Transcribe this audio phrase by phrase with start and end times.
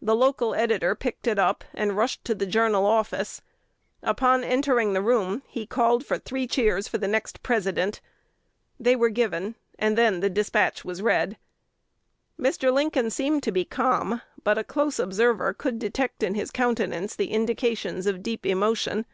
[0.00, 3.42] The local editor picked it up, and rushed to "The Journal" office.
[4.00, 8.00] Upon entering the room, he called for three cheers for the next President.
[8.78, 11.36] They were given, and then the despatch was read.
[12.38, 12.72] Mr.
[12.72, 17.32] Lincoln seemed to be calm, but a close observer could detect in his countenance the
[17.32, 19.04] indications of deep emotion.